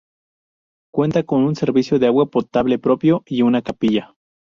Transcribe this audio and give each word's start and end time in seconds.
Cuenta 0.91 1.21
con 1.21 1.43
un 1.43 1.55
servicio 1.55 1.99
de 1.99 2.07
agua 2.07 2.25
potable 2.31 2.79
propio 2.79 3.21
y 3.27 3.43
una 3.43 3.61
capilla. 3.61 4.15